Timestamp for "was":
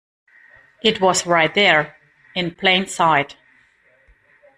0.99-1.27